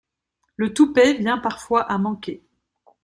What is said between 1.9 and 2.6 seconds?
manquer.